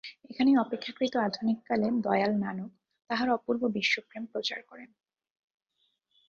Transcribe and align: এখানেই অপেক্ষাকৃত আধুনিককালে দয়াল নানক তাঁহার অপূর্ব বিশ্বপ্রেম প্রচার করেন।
এখানেই 0.29 0.57
অপেক্ষাকৃত 0.57 1.13
আধুনিককালে 1.17 1.87
দয়াল 2.01 2.31
নানক 2.37 2.71
তাঁহার 3.09 3.29
অপূর্ব 3.29 3.61
বিশ্বপ্রেম 3.67 4.23
প্রচার 4.25 4.59
করেন। 4.61 4.89